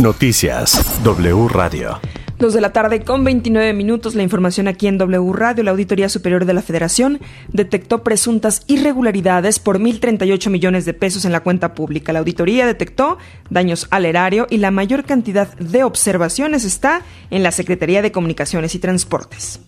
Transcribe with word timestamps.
Noticias 0.00 1.02
W 1.02 1.48
Radio. 1.48 1.98
Dos 2.38 2.54
de 2.54 2.60
la 2.60 2.72
tarde 2.72 3.02
con 3.02 3.24
29 3.24 3.72
minutos. 3.72 4.14
La 4.14 4.22
información 4.22 4.68
aquí 4.68 4.86
en 4.86 4.96
W 4.96 5.32
Radio. 5.32 5.64
La 5.64 5.72
Auditoría 5.72 6.08
Superior 6.08 6.44
de 6.44 6.54
la 6.54 6.62
Federación 6.62 7.18
detectó 7.48 8.04
presuntas 8.04 8.62
irregularidades 8.68 9.58
por 9.58 9.80
1.038 9.80 10.50
millones 10.50 10.84
de 10.84 10.94
pesos 10.94 11.24
en 11.24 11.32
la 11.32 11.40
cuenta 11.40 11.74
pública. 11.74 12.12
La 12.12 12.20
auditoría 12.20 12.64
detectó 12.64 13.18
daños 13.50 13.88
al 13.90 14.06
erario 14.06 14.46
y 14.48 14.58
la 14.58 14.70
mayor 14.70 15.02
cantidad 15.02 15.52
de 15.56 15.82
observaciones 15.82 16.64
está 16.64 17.02
en 17.30 17.42
la 17.42 17.50
Secretaría 17.50 18.00
de 18.00 18.12
Comunicaciones 18.12 18.76
y 18.76 18.78
Transportes. 18.78 19.58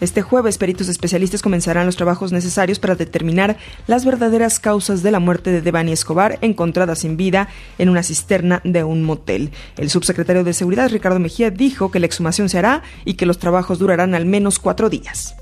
Este 0.00 0.22
jueves, 0.22 0.56
peritos 0.56 0.88
especialistas 0.88 1.42
comenzarán 1.42 1.84
los 1.84 1.96
trabajos 1.96 2.32
necesarios 2.32 2.78
para 2.78 2.94
determinar 2.94 3.58
las 3.86 4.06
verdaderas 4.06 4.58
causas 4.58 5.02
de 5.02 5.10
la 5.10 5.20
muerte 5.20 5.50
de 5.50 5.60
Devani 5.60 5.92
Escobar, 5.92 6.38
encontrada 6.40 6.94
sin 6.94 7.18
vida 7.18 7.48
en 7.76 7.90
una 7.90 8.02
cisterna 8.02 8.62
de 8.64 8.82
un 8.82 9.02
motel. 9.02 9.50
El 9.76 9.90
subsecretario 9.90 10.42
de 10.42 10.54
Seguridad, 10.54 10.90
Ricardo 10.90 11.18
Mejía, 11.18 11.50
dijo 11.50 11.90
que 11.90 12.00
la 12.00 12.06
exhumación 12.06 12.48
se 12.48 12.58
hará 12.58 12.82
y 13.04 13.14
que 13.14 13.26
los 13.26 13.38
trabajos 13.38 13.78
durarán 13.78 14.14
al 14.14 14.24
menos 14.24 14.58
cuatro 14.58 14.88
días. 14.88 15.34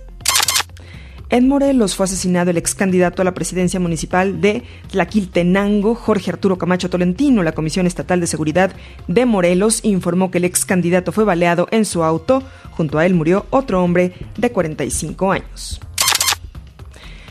En 1.30 1.46
Morelos 1.46 1.94
fue 1.94 2.04
asesinado 2.04 2.50
el 2.50 2.56
ex 2.56 2.74
candidato 2.74 3.20
a 3.20 3.24
la 3.24 3.34
presidencia 3.34 3.78
municipal 3.78 4.40
de 4.40 4.62
Tlaquiltenango, 4.90 5.94
Jorge 5.94 6.30
Arturo 6.30 6.56
Camacho 6.56 6.88
Tolentino. 6.88 7.42
La 7.42 7.52
Comisión 7.52 7.86
Estatal 7.86 8.18
de 8.18 8.26
Seguridad 8.26 8.72
de 9.08 9.26
Morelos 9.26 9.80
informó 9.84 10.30
que 10.30 10.38
el 10.38 10.46
ex 10.46 10.64
candidato 10.64 11.12
fue 11.12 11.24
baleado 11.24 11.68
en 11.70 11.84
su 11.84 12.02
auto. 12.02 12.42
Junto 12.70 12.98
a 12.98 13.04
él 13.04 13.12
murió 13.12 13.44
otro 13.50 13.84
hombre 13.84 14.14
de 14.38 14.50
45 14.52 15.32
años. 15.32 15.80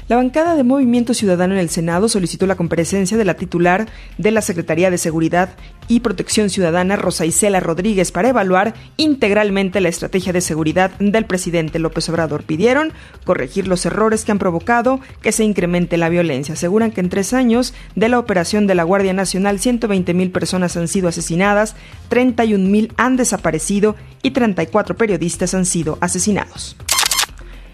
La 0.09 0.16
bancada 0.16 0.55
de 0.55 0.63
Movimiento 0.63 1.13
Ciudadano 1.13 1.53
en 1.53 1.59
el 1.59 1.70
Senado 1.70 2.07
solicitó 2.07 2.48
la 2.48 2.55
comparecencia 2.55 3.17
de 3.17 3.25
la 3.25 3.34
titular 3.34 3.88
de 4.17 4.31
la 4.31 4.41
Secretaría 4.41 4.89
de 4.89 4.98
Seguridad 4.98 5.49
y 5.89 5.99
Protección 5.99 6.49
Ciudadana, 6.49 6.95
Rosa 6.95 7.25
Isela 7.25 7.59
Rodríguez, 7.59 8.13
para 8.13 8.29
evaluar 8.29 8.73
integralmente 8.95 9.82
la 9.82 9.90
estrategia 9.90 10.32
de 10.32 10.40
seguridad 10.40 10.91
del 10.99 11.26
presidente 11.26 11.77
López 11.77 12.07
Obrador. 12.07 12.43
Pidieron 12.43 12.93
corregir 13.26 13.67
los 13.67 13.85
errores 13.85 14.23
que 14.23 14.32
han 14.32 14.40
provocado 14.40 15.01
que 15.21 15.34
se 15.34 15.43
incremente 15.43 15.98
la 15.98 16.07
violencia. 16.07 16.54
Aseguran 16.54 16.91
que 16.91 17.01
en 17.01 17.10
tres 17.10 17.34
años 17.34 17.73
de 17.95 18.07
la 18.07 18.17
operación 18.17 18.65
de 18.65 18.76
la 18.76 18.84
Guardia 18.84 19.12
Nacional, 19.12 19.60
120 19.60 20.13
mil 20.13 20.32
personas 20.32 20.77
han 20.77 20.87
sido 20.87 21.10
asesinadas, 21.10 21.76
31 22.07 22.70
mil 22.70 22.93
han 22.95 23.17
desaparecido 23.17 23.98
y 24.23 24.32
34 24.32 24.95
periodistas 24.95 25.54
han 25.54 25.65
sido 25.65 25.98
asesinados. 25.99 26.77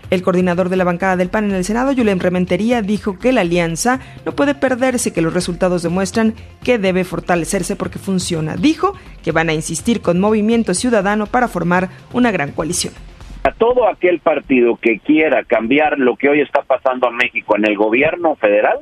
El 0.09 0.21
coordinador 0.21 0.69
de 0.69 0.77
la 0.77 0.83
bancada 0.83 1.15
del 1.15 1.29
PAN 1.29 1.45
en 1.45 1.55
el 1.55 1.63
Senado, 1.63 1.93
Julián 1.95 2.19
Rementería, 2.19 2.81
dijo 2.81 3.17
que 3.17 3.31
la 3.31 3.41
alianza 3.41 3.99
no 4.25 4.33
puede 4.33 4.53
perderse, 4.53 5.13
que 5.13 5.21
los 5.21 5.33
resultados 5.33 5.83
demuestran 5.83 6.33
que 6.63 6.77
debe 6.77 7.03
fortalecerse 7.03 7.75
porque 7.75 7.99
funciona. 7.99 8.55
Dijo 8.55 8.93
que 9.23 9.31
van 9.31 9.49
a 9.49 9.53
insistir 9.53 10.01
con 10.01 10.19
Movimiento 10.19 10.73
Ciudadano 10.73 11.25
para 11.25 11.47
formar 11.47 11.89
una 12.11 12.31
gran 12.31 12.51
coalición. 12.51 12.93
A 13.43 13.51
todo 13.51 13.87
aquel 13.87 14.19
partido 14.19 14.77
que 14.77 14.99
quiera 14.99 15.43
cambiar 15.43 15.99
lo 15.99 16.15
que 16.15 16.29
hoy 16.29 16.41
está 16.41 16.61
pasando 16.61 17.07
a 17.07 17.11
México 17.11 17.57
en 17.57 17.65
el 17.65 17.75
gobierno 17.75 18.35
federal, 18.35 18.79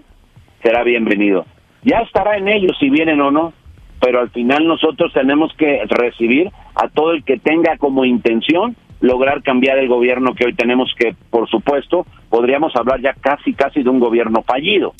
será 0.62 0.84
bienvenido. 0.84 1.46
Ya 1.84 2.00
estará 2.00 2.38
en 2.38 2.48
ellos 2.48 2.78
si 2.80 2.90
vienen 2.90 3.22
o 3.22 3.32
no, 3.32 3.54
pero 4.00 4.20
al 4.20 4.30
final 4.30 4.68
nosotros 4.68 5.14
tenemos 5.14 5.52
que 5.58 5.82
recibir 5.88 6.52
a 6.76 6.90
todo 6.90 7.12
el 7.12 7.24
que 7.24 7.38
tenga 7.38 7.78
como 7.78 8.06
intención 8.06 8.76
lograr 9.02 9.44
cambiar 9.44 9.78
el 9.80 9.88
gobierno 9.88 10.34
que 10.36 10.46
hoy 10.46 10.56
tenemos, 10.56 10.90
que 10.98 11.16
por 11.30 11.50
supuesto 11.50 12.06
podríamos 12.30 12.76
hablar 12.76 13.02
ya 13.02 13.14
casi, 13.14 13.54
casi 13.54 13.84
de 13.84 13.90
un 13.90 14.00
gobierno 14.00 14.44
fallido. 14.44 14.94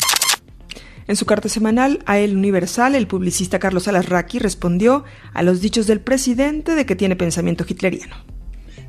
En 1.08 1.16
su 1.16 1.26
carta 1.26 1.50
semanal 1.50 2.00
a 2.06 2.20
El 2.20 2.36
Universal, 2.36 2.96
el 2.96 3.08
publicista 3.08 3.60
Carlos 3.60 3.88
Alasraqui 3.88 4.40
respondió 4.40 5.04
a 5.34 5.44
los 5.44 5.62
dichos 5.62 5.88
del 5.88 6.00
presidente 6.00 6.76
de 6.76 6.86
que 6.86 6.96
tiene 6.96 7.16
pensamiento 7.16 7.64
hitleriano. 7.68 8.16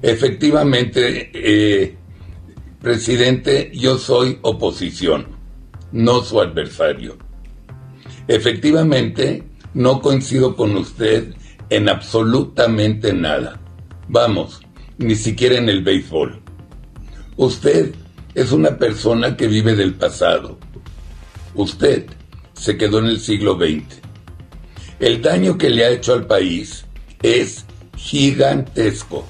Efectivamente, 0.03 1.31
eh, 1.33 1.97
presidente, 2.81 3.71
yo 3.75 3.97
soy 3.99 4.39
oposición, 4.43 5.27
no 5.93 6.23
su 6.23 6.41
adversario. 6.41 7.17
Efectivamente, 8.29 9.45
no 9.75 10.01
coincido 10.01 10.55
con 10.55 10.77
usted 10.77 11.35
en 11.71 11.89
absolutamente 11.89 13.13
nada. 13.13 13.61
Vamos, 14.09 14.61
ni 14.99 15.15
siquiera 15.15 15.57
en 15.57 15.69
el 15.69 15.83
béisbol. 15.83 16.41
Usted 17.37 17.95
es 18.35 18.53
una 18.53 18.77
persona 18.79 19.37
que 19.37 19.47
vive 19.47 19.75
del 19.75 19.95
pasado. 19.95 20.59
Usted 21.55 22.07
se 22.55 22.77
quedó 22.77 22.99
en 22.99 23.07
el 23.07 23.21
siglo 23.21 23.57
XX. 23.57 24.01
El 25.01 25.21
daño 25.21 25.59
que 25.59 25.71
le 25.71 25.85
ha 25.85 25.91
hecho 25.91 26.13
al 26.13 26.27
país 26.27 26.85
es 27.23 27.65
gigantesco. 27.97 29.27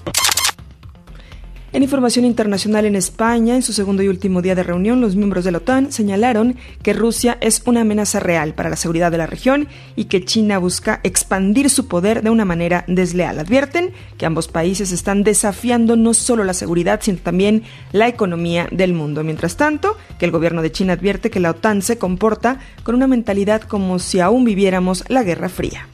En 1.75 1.83
información 1.83 2.27
internacional 2.27 2.85
en 2.85 2.97
España, 2.97 3.55
en 3.55 3.63
su 3.63 3.73
segundo 3.73 4.03
y 4.03 4.09
último 4.09 4.43
día 4.43 4.55
de 4.55 4.63
reunión, 4.63 5.01
los 5.01 5.17
miembros 5.17 5.43
de 5.43 5.53
la 5.53 5.59
OTAN 5.59 5.91
señalaron 5.91 6.57
que 6.83 6.93
Rusia 6.93 7.39
es 7.41 7.63
una 7.65 7.81
amenaza 7.81 8.21
real 8.21 8.53
para 8.53 8.69
la 8.69 8.77
seguridad 8.77 9.11
de 9.11 9.17
la 9.17 9.27
región 9.27 9.69
y 9.97 10.05
que 10.05 10.23
China 10.23 10.59
busca 10.59 11.01
expandir 11.03 11.71
su 11.71 11.89
poder 11.89 12.23
de 12.23 12.29
una 12.29 12.45
manera 12.45 12.85
desleal. 12.89 13.39
Advierten 13.39 13.93
que 14.19 14.27
ambos 14.27 14.49
países 14.49 14.93
están 14.93 15.25
desafiando 15.25 15.97
no 15.97 16.13
solo 16.13 16.45
la 16.45 16.53
seguridad, 16.53 17.01
sino 17.03 17.17
también 17.17 17.63
la 17.93 18.07
economía 18.07 18.69
del 18.71 18.93
mundo. 18.93 19.25
Mientras 19.25 19.57
tanto, 19.57 19.97
que 20.19 20.27
el 20.27 20.31
gobierno 20.31 20.61
de 20.61 20.73
China 20.73 20.93
advierte 20.93 21.31
que 21.31 21.41
la 21.41 21.53
OTAN 21.53 21.81
se 21.81 21.97
comporta 21.97 22.61
con 22.83 22.95
una 22.95 23.07
mentalidad 23.07 23.63
como 23.63 23.99
si 23.99 24.21
aún 24.21 24.45
viviéramos 24.45 25.05
la 25.09 25.23
Guerra 25.23 25.49
Fría. 25.49 25.89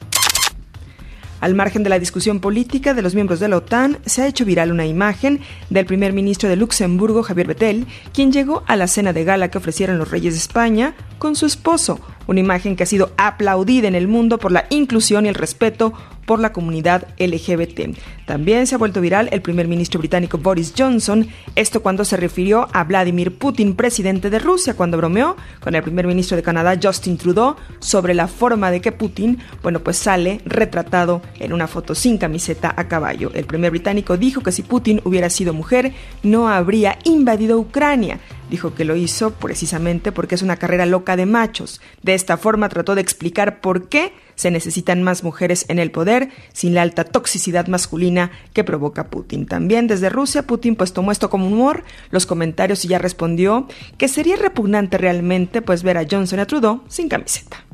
Al 1.40 1.54
margen 1.54 1.84
de 1.84 1.90
la 1.90 1.98
discusión 1.98 2.40
política 2.40 2.94
de 2.94 3.02
los 3.02 3.14
miembros 3.14 3.38
de 3.38 3.48
la 3.48 3.58
OTAN, 3.58 3.98
se 4.06 4.22
ha 4.22 4.26
hecho 4.26 4.44
viral 4.44 4.72
una 4.72 4.86
imagen 4.86 5.40
del 5.70 5.86
primer 5.86 6.12
ministro 6.12 6.48
de 6.48 6.56
Luxemburgo, 6.56 7.22
Javier 7.22 7.46
Bettel, 7.46 7.86
quien 8.12 8.32
llegó 8.32 8.64
a 8.66 8.74
la 8.74 8.88
cena 8.88 9.12
de 9.12 9.24
gala 9.24 9.48
que 9.48 9.58
ofrecieron 9.58 9.98
los 9.98 10.10
reyes 10.10 10.34
de 10.34 10.38
España 10.38 10.94
con 11.18 11.36
su 11.36 11.46
esposo, 11.46 12.00
una 12.26 12.40
imagen 12.40 12.74
que 12.74 12.82
ha 12.82 12.86
sido 12.86 13.12
aplaudida 13.16 13.86
en 13.86 13.94
el 13.94 14.08
mundo 14.08 14.38
por 14.38 14.50
la 14.50 14.66
inclusión 14.70 15.26
y 15.26 15.28
el 15.28 15.34
respeto 15.34 15.92
por 16.28 16.40
la 16.40 16.52
comunidad 16.52 17.08
LGBT. 17.18 17.96
También 18.26 18.66
se 18.66 18.74
ha 18.74 18.78
vuelto 18.78 19.00
viral 19.00 19.30
el 19.32 19.40
primer 19.40 19.66
ministro 19.66 19.98
británico 19.98 20.36
Boris 20.36 20.74
Johnson, 20.76 21.26
esto 21.56 21.82
cuando 21.82 22.04
se 22.04 22.18
refirió 22.18 22.68
a 22.74 22.84
Vladimir 22.84 23.38
Putin, 23.38 23.74
presidente 23.74 24.28
de 24.28 24.38
Rusia, 24.38 24.74
cuando 24.74 24.98
bromeó 24.98 25.36
con 25.60 25.74
el 25.74 25.82
primer 25.82 26.06
ministro 26.06 26.36
de 26.36 26.42
Canadá 26.42 26.78
Justin 26.80 27.16
Trudeau 27.16 27.56
sobre 27.78 28.12
la 28.12 28.28
forma 28.28 28.70
de 28.70 28.82
que 28.82 28.92
Putin, 28.92 29.38
bueno, 29.62 29.80
pues 29.80 29.96
sale 29.96 30.42
retratado 30.44 31.22
en 31.40 31.54
una 31.54 31.66
foto 31.66 31.94
sin 31.94 32.18
camiseta 32.18 32.74
a 32.76 32.88
caballo. 32.88 33.30
El 33.32 33.46
primer 33.46 33.70
británico 33.70 34.18
dijo 34.18 34.42
que 34.42 34.52
si 34.52 34.62
Putin 34.62 35.00
hubiera 35.04 35.30
sido 35.30 35.54
mujer, 35.54 35.94
no 36.22 36.50
habría 36.50 36.98
invadido 37.04 37.58
Ucrania. 37.58 38.20
Dijo 38.50 38.74
que 38.74 38.84
lo 38.84 38.96
hizo 38.96 39.32
precisamente 39.32 40.10
porque 40.10 40.34
es 40.34 40.42
una 40.42 40.56
carrera 40.56 40.86
loca 40.86 41.16
de 41.16 41.26
machos. 41.26 41.80
De 42.02 42.14
esta 42.14 42.38
forma 42.38 42.68
trató 42.68 42.94
de 42.94 43.02
explicar 43.02 43.60
por 43.60 43.88
qué 43.88 44.12
se 44.36 44.50
necesitan 44.50 45.02
más 45.02 45.22
mujeres 45.22 45.66
en 45.68 45.78
el 45.78 45.90
poder 45.90 46.30
sin 46.52 46.74
la 46.74 46.82
alta 46.82 47.04
toxicidad 47.04 47.66
masculina 47.66 48.30
que 48.54 48.64
provoca 48.64 49.08
Putin. 49.08 49.46
También 49.46 49.86
desde 49.86 50.08
Rusia, 50.08 50.46
Putin 50.46 50.76
pues 50.76 50.92
tomó 50.92 51.12
esto 51.12 51.28
como 51.28 51.46
humor, 51.46 51.84
los 52.10 52.24
comentarios 52.24 52.84
y 52.84 52.88
ya 52.88 52.98
respondió 52.98 53.68
que 53.98 54.08
sería 54.08 54.36
repugnante 54.36 54.96
realmente 54.96 55.60
pues 55.60 55.82
ver 55.82 55.98
a 55.98 56.06
Johnson 56.10 56.40
a 56.40 56.46
Trudeau 56.46 56.82
sin 56.88 57.08
camiseta. 57.08 57.64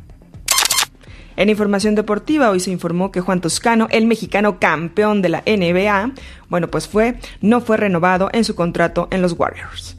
En 1.37 1.49
información 1.49 1.95
deportiva, 1.97 2.51
hoy 2.51 2.61
se 2.61 2.71
informó 2.71 3.11
que 3.11 3.21
Juan 3.21 3.41
Toscano, 3.41 3.89
el 3.91 4.07
mexicano 4.07 4.61
campeón 4.61 5.21
de 5.21 5.29
la 5.29 5.43
NBA, 5.47 6.13
bueno, 6.49 6.71
pues 6.71 6.87
fue, 6.87 7.19
no 7.41 7.61
fue 7.61 7.77
renovado 7.77 8.31
en 8.33 8.45
su 8.45 8.55
contrato 8.55 9.09
en 9.11 9.21
los 9.21 9.33
Warriors. 9.33 9.97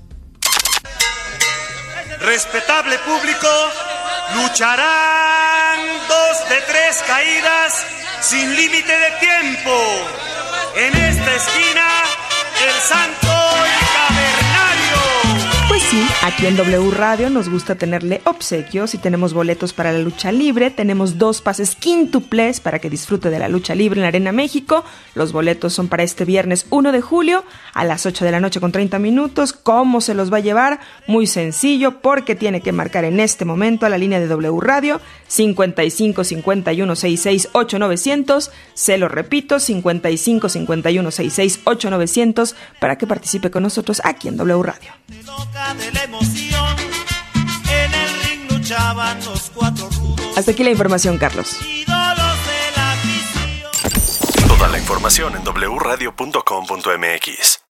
Respetable 2.26 2.98
público, 3.00 3.48
lucharán 4.36 5.80
dos 6.08 6.50
de 6.50 6.60
tres 6.62 7.04
caídas 7.06 7.86
sin 8.20 8.56
límite 8.56 8.92
de 8.98 9.12
tiempo. 9.20 10.10
En 10.76 10.98
esta 10.98 11.36
esquina, 11.36 11.88
el 12.64 12.82
Santo 12.82 13.35
Aquí 16.24 16.48
en 16.48 16.58
W 16.58 16.90
Radio 16.92 17.30
nos 17.30 17.48
gusta 17.48 17.76
tenerle 17.76 18.20
obsequios 18.26 18.96
y 18.96 18.98
tenemos 18.98 19.36
boletos 19.36 19.72
para 19.72 19.94
la 19.94 20.00
lucha 20.00 20.32
libre. 20.32 20.72
Tenemos 20.72 21.20
dos 21.20 21.42
pases 21.42 21.76
quintuples 21.76 22.60
para 22.60 22.80
que 22.80 22.90
disfrute 22.90 23.30
de 23.30 23.38
la 23.38 23.50
lucha 23.50 23.76
libre 23.76 24.00
en 24.00 24.02
la 24.02 24.08
Arena 24.08 24.32
México. 24.32 24.84
Los 25.14 25.32
boletos 25.32 25.74
son 25.74 25.88
para 25.88 26.02
este 26.02 26.26
viernes 26.26 26.66
1 26.72 26.92
de 26.92 27.02
julio 27.02 27.44
a 27.74 27.84
las 27.84 28.08
8 28.08 28.26
de 28.26 28.32
la 28.32 28.40
noche 28.40 28.60
con 28.60 28.72
30 28.72 28.98
minutos. 28.98 29.54
¿Cómo 29.54 30.02
se 30.02 30.16
los 30.16 30.34
va 30.34 30.38
a 30.38 30.42
llevar? 30.42 30.80
Muy 31.06 31.28
sencillo 31.28 32.02
porque 32.02 32.34
tiene 32.34 32.62
que 32.62 32.72
marcar 32.72 33.06
en 33.06 33.20
este 33.20 33.46
momento 33.46 33.86
a 33.86 33.90
la 33.90 34.00
línea 34.00 34.20
de 34.20 34.28
W 34.28 34.60
Radio 34.62 35.00
55 35.28 36.24
51 36.24 36.96
66 36.96 37.50
8900. 37.54 38.52
Se 38.74 38.98
lo 38.98 39.08
repito, 39.08 39.60
55 39.60 40.50
51 40.50 41.12
66 41.12 41.60
8900 41.64 42.56
para 42.80 42.98
que 42.98 43.06
participe 43.06 43.52
con 43.52 43.62
nosotros 43.62 44.02
aquí 44.04 44.30
en 44.30 44.38
W 44.38 44.64
Radio 44.64 44.92
de 45.92 46.04
emoción. 46.04 46.76
Hasta 50.36 50.52
aquí 50.52 50.64
la 50.64 50.72
información, 50.72 51.18
Carlos. 51.18 51.58
Toda 54.48 54.68
la 54.68 54.78
información 54.78 55.34
en 55.36 55.44
wradio.com.mx. 55.44 57.66